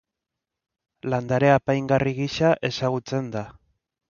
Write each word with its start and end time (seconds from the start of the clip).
Landare 1.13 1.51
apaingarri 1.57 2.15
gisa 2.21 2.51
ezagutzen 2.71 3.31
da. 3.39 3.47